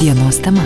[0.00, 0.62] Dienos tema.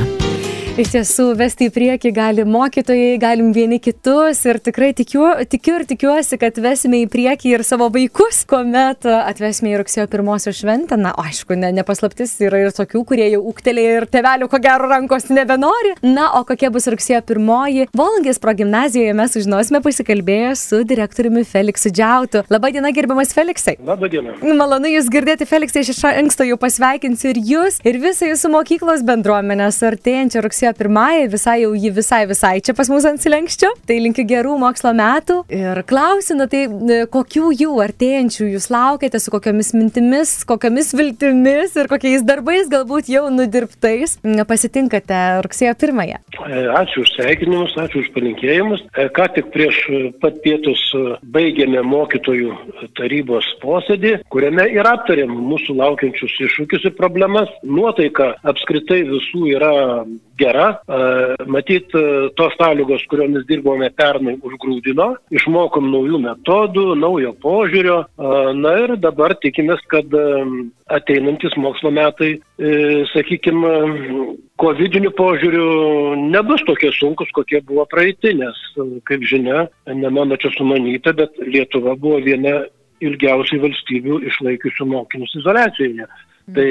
[0.72, 5.82] Iš tiesų, vesti į priekį gali mokytojai, galim vieni kitus ir tikrai tikiu, tikiu ir
[5.84, 10.96] tikiuosi, kad vesime į priekį ir savo vaikus, kuomet atvesime į rugsėjo pirmosios šventę.
[10.96, 15.28] Na, aišku, ne, nepaslaptis yra ir tokių, kurie jau ūktelė ir tevelių ko gero rankos
[15.28, 15.92] nebenori.
[16.06, 17.90] Na, o kokia bus rugsėjo pirmoji?
[17.92, 22.46] Volangės progymnazijoje mes sužinosime pasikalbėję su direktoriumi Feliksu Džiautu.
[22.48, 23.76] Labadiena, gerbiamas Feliksai.
[23.84, 24.38] Labadiena.
[24.40, 29.68] Malonu Jūs girdėti, Feliksai, iš anksto jau pasveikinsiu ir Jūs, ir visą Jūsų mokyklos bendruomenę
[29.76, 33.72] su artėjančia rugsėjo rugsėjo pirmąją, visai jau jį visai visai čia pas mus ant silenkščio.
[33.86, 35.42] Tai linkiu gerų mokslo metų.
[35.50, 41.74] Ir klausiu, na tai e, kokių jų artėjančių jūs laukiate, su kokiamis mintimis, kokiamis viltimis
[41.76, 46.20] ir kokiais darbais galbūt jau nudirbtais pasitinkate rugsėjo pirmąją.
[46.46, 48.86] E, ačiū už sveikinimus, ačiū už palinkėjimus.
[48.94, 49.82] E, ką tik prieš
[50.22, 50.84] pat pietus
[51.34, 52.54] baigėme mokytojų
[52.98, 57.50] tarybos posėdį, kuriame ir aptarėm mūsų laukiančius iššūkius ir problemas.
[57.66, 59.72] Nuotaika apskritai visų yra
[60.38, 60.51] gera.
[61.52, 61.94] Matyt,
[62.38, 67.98] tos sąlygos, kuriomis dirbome pernai, užgrūdino, išmokom naujų metodų, naujo požiūrio.
[68.58, 70.12] Na ir dabar tikimės, kad
[70.92, 72.72] ateinantis mokslo metai, e,
[73.12, 73.72] sakykime,
[74.62, 75.66] COVID-19 požiūriu
[76.30, 78.58] nebus tokie sunkus, kokie buvo praeiti, nes,
[79.08, 82.60] kaip žinia, ne mano čia sumanyta, bet Lietuva buvo viena
[83.02, 86.06] ilgiausiai valstybių išlaikiusių mokinius izolacijoje.
[86.52, 86.68] Tai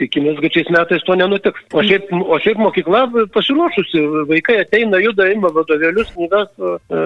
[0.00, 1.64] tikimės, kad šiais metais to nenutiks.
[1.76, 3.02] O šiaip, o šiaip mokykla
[3.34, 7.02] pasiruošusi, vaikai ateina, juda, ima vadovėlius, knygas, e,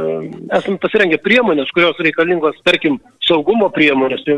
[0.58, 4.36] esam pasirengę priemonės, kurios reikalingos, tarkim, saugumo priemonės, tai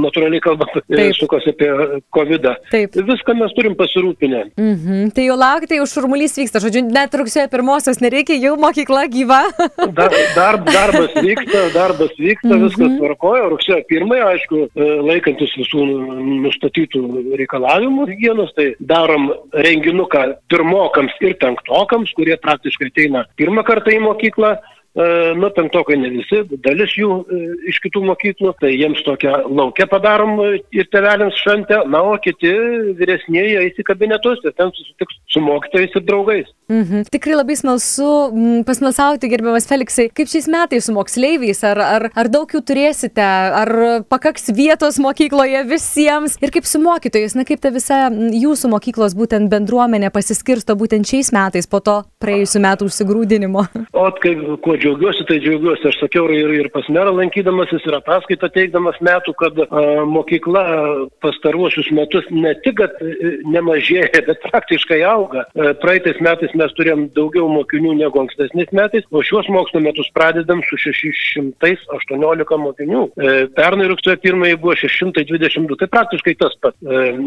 [0.00, 0.74] natūraliai kalbant,
[1.18, 1.70] sukasi apie
[2.14, 2.44] COVID.
[2.44, 2.54] -ą.
[2.70, 2.96] Taip.
[3.10, 4.40] Viską mes turim pasirūpinę.
[4.56, 5.10] Mhm.
[5.14, 9.42] Tai jau laukite, jau šurmulys vyksta, žodžiu, net rugsėjo pirmosios nereikia, jau mokykla gyva.
[9.98, 12.64] Dar, dar, darbas vyksta, darbas vyksta, mhm.
[12.66, 13.48] viskas tvarkoja.
[13.52, 15.84] Rugsėjo pirmąją, aišku, e, laikantis visų
[16.44, 17.02] nustatytų
[17.40, 24.54] reikalavimų hygienos, tai darom renginuką pirmokams ir penktokams, kurie praktiškai ateina pirmą kartą į mokyklą.
[24.94, 27.38] E, nu, penktokai ne visi, dalis jų e,
[27.72, 32.52] iš kitų mokyklų, tai jiems tokią laukia padarom e, ir tevelėms šventę, na, o kiti
[33.00, 36.52] vyresnėje eis į kabinetus ir ten susitiks su mokytojais ir draugais.
[36.70, 37.08] Mhm.
[37.10, 38.06] Tikrai labai smalsu
[38.68, 43.26] pasmalsauti, gerbiamas Feliksai, kaip šiais metais su moksleiviais, ar, ar, ar daug jų turėsite,
[43.64, 43.74] ar
[44.06, 49.50] pakaks vietos mokykloje visiems ir kaip su mokytojais, na kaip ta visa jūsų mokyklos būtent
[49.50, 53.66] bendruomenė pasiskirsto būtent šiais metais po to praėjusiu metu užsigrūdinimo.
[53.90, 55.88] O kaip, kuo džiaugiuosi, tai džiaugiuosi.
[55.88, 60.64] Aš sakiau ir, ir pas merą lankydamasis, ir ataskaitą teikdamas metų, kad a, mokykla
[61.24, 65.46] pastaruosius metus ne tik, kad e, nemažėja, bet praktiškai auga.
[65.46, 70.10] A, e, praeitais metais mes turėjom daugiau mokinių negu ankstesniais metais, o šiuos mokslo metus
[70.16, 73.04] pradedam su 618 mokinių.
[73.14, 76.78] E, pernai rugsėjo pirmąjį buvo 622, tai praktiškai tas pats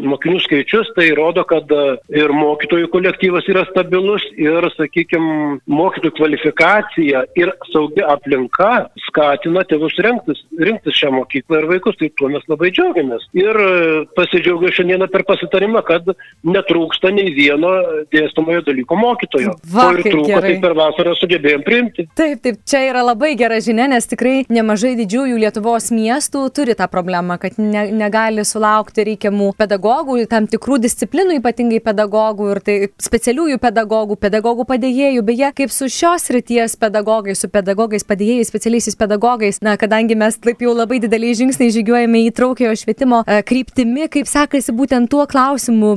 [0.08, 1.72] mokinių skaičius, tai rodo, kad
[2.14, 8.72] ir mokytojų kolektyvas yra stabilus ir, sakykime, mokytojų kvalifikacija ir ir saugi aplinka
[9.08, 13.28] skatina tėvus rinktis, rinktis šią mokyklą ir vaikus, tai tuo mes labai džiaugiamės.
[13.38, 13.72] Ir e,
[14.18, 16.08] pasidžiaugiu šiandieną per pasitarimą, kad
[16.48, 17.72] netrūksta nei vieno
[18.14, 19.56] dėstomojo dalyko mokytojo.
[19.74, 20.54] Va, ir trūko, gerai.
[20.56, 22.08] tai per vasarą sugebėjom priimti.
[22.18, 26.90] Taip, taip, čia yra labai gera žinia, nes tikrai nemažai didžiųjų Lietuvos miestų turi tą
[26.92, 33.60] problemą, kad ne, negali sulaukti reikiamų pedagogų, tam tikrų disciplinų, ypatingai pedagogų ir tai specialiųjų
[33.64, 39.62] pedagogų, pedagogų padėjėjų, beje, kaip su šios ryties pedagogais su pedagogais, padėjėjais, specialiaisiais pedagogais.
[39.66, 44.30] Na, kadangi mes taip jau labai dideliai žingsniai žygiuojame į traukiojo švietimo e, kryptimi, kaip
[44.30, 45.94] sekasi būtent tuo klausimu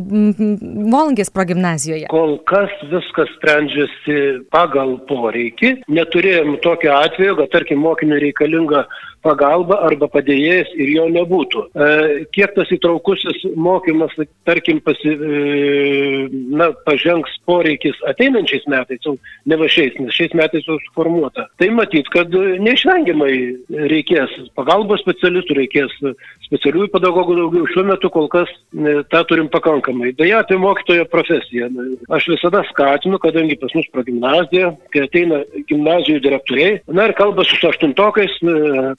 [0.91, 2.09] Volungės progymnazijoje?
[2.13, 5.77] Kol kas viskas sprendžiasi pagal poreikį.
[5.91, 8.87] Neturėjom tokio atveju, kad tarkim mokiniui reikalinga
[9.25, 11.65] pagalba arba padėjėjas ir jo nebūtų.
[11.71, 11.89] E,
[12.35, 14.15] kiek tas įtraukusis mokymas,
[14.49, 19.17] tarkim, pasi, e, na, pažengs poreikis ateinančiais metais, jau
[19.49, 21.47] ne va šiais, nes šiais metais jau suformuota.
[21.61, 23.35] Tai matyt, kad neišvengiamai
[23.93, 25.97] reikės pagalbos specialistų, reikės
[26.49, 27.69] specialiųjų pedagogų daugiau.
[27.71, 30.15] Šiuo metu kol kas e, tą turim pakankamai.
[30.19, 31.71] Deja, apie mokytojo profesiją.
[32.13, 37.59] Aš visada skatinu, kadangi pas mus progymnazija, kai ateina gimnazijų direktoriai, na ir kalba su
[37.69, 38.39] aštuntokais,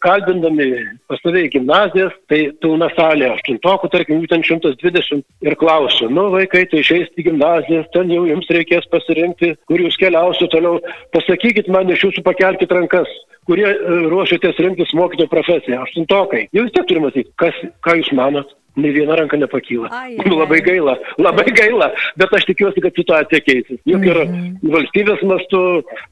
[0.02, 0.68] ką kalbindami
[1.12, 6.84] pastoviai gimnazijas, tai pilna salė, aštuntokų, tarkim, jų ten 120 ir klausiu, nu vaikai, tai
[6.84, 10.80] išeisti į gimnazijas, ten jau jums reikės pasirinkti, kur jūs keliausiu toliau,
[11.16, 13.12] pasakykit man iš jūsų pakelkite rankas
[13.50, 13.76] kurie e,
[14.12, 16.46] ruošiatės rinktis mokytojo profesiją, aštuntokai.
[16.56, 18.54] Jau vis tiek turime matyti, kas, ką jūs manot.
[18.76, 19.90] Nei viena ranka nepakyla.
[19.92, 20.66] Ai, Nu, ai, labai ai.
[20.70, 23.80] gaila, labai gaila, bet aš tikiuosi, kad situacija keisis.
[23.90, 24.72] Juk ir Mhm.
[24.72, 25.60] valstybės mastu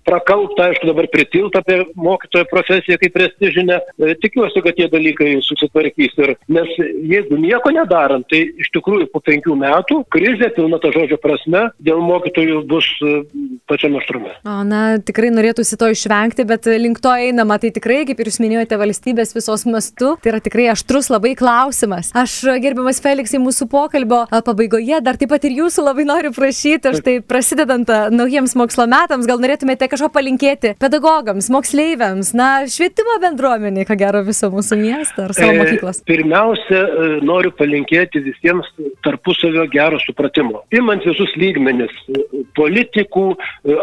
[0.08, 3.80] prakaupta, aišku, dabar pritilta apie mokytojo profesiją kaip prestižinę.
[4.00, 6.16] E, Tikiuosi, kad tie dalykai susitvarkys.
[6.20, 6.68] Ir, nes
[7.08, 12.02] jeigu nieko nedarant, tai iš tikrųjų po penkių metų krizė, pilna to žodžio prasme, dėl
[12.04, 13.22] mokytojų bus e,
[13.70, 14.34] pačiame aštrume.
[14.44, 17.60] O, na, tikrai norėtųsi to išvengti, bet link to einama.
[17.60, 22.12] Tai tikrai, kaip ir jūs minėjote, valstybės visos mastu, tai yra tikrai aštrus labai klausimas.
[22.18, 27.16] Aš, gerbiamas Feliksai, mūsų pokalbio pabaigoje dar taip pat ir jūsų labai noriu prašyti, štai
[27.26, 34.24] prasidedant naujiems mokslo metams, gal norėtumėte kažko palinkėti pedagogams, moksleiviams, na, švietimo bendruomeniai, ko gero,
[34.28, 36.02] viso mūsų miesto ar savo E, mokyklos.
[36.08, 38.68] Pirmiausia, e, noriu palinkėti visiems
[39.06, 40.64] tarpusavio gero supratimo.
[40.76, 42.24] Imant visus lygmenis e,-
[42.60, 43.26] politikų,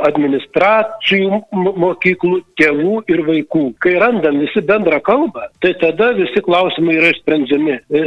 [0.07, 3.65] administracijų mo- mokyklų, tėvų ir vaikų.
[3.83, 7.77] Kai randam visi bendrą kalbą, tai tada visi klausimai yra išsprendžiami.
[7.91, 8.05] E,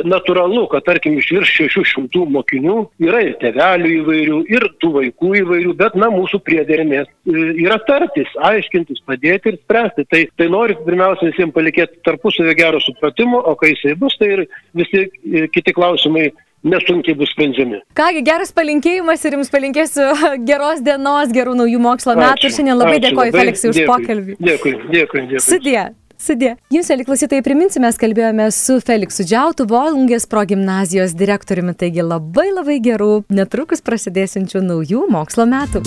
[0.50, 5.76] Natūralu, kad tarkim iš virš 600 mokinių yra ir tevelių įvairių, ir tų vaikų įvairių,
[5.78, 10.06] bet na mūsų priedermės e, yra tartis, aiškintis, padėti ir spręsti.
[10.10, 14.46] Tai, tai noriu pirmiausia visiems palikėti tarpusavio gero supratimo, o kai jisai bus, tai ir
[14.78, 16.32] visi e, kiti klausimai
[16.66, 17.84] nesunkiai bus sprendžiami.
[17.96, 20.10] Kągi, geras palinkėjimas ir jums palinkėsiu
[20.50, 22.52] geros dienos, gerų naujų mokslo metų.
[22.58, 23.38] Šiandien labai Ačiū dėkoju.
[23.38, 24.40] Feliksai už Dėkui, pokalbį.
[24.42, 25.46] Dėkui, dėkui, dėkui.
[25.46, 25.90] Sudė.
[26.20, 26.56] Sudė.
[26.74, 32.80] Jums, mėly klausytojai, priminsiu, mes kalbėjome su Feliksu Džiautu, Volungės progymnazijos direktoriumi, taigi labai labai
[32.84, 35.86] gerų, netrukus prasidėsinčių naujų mokslo metų.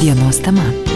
[0.00, 0.93] Dienos tema.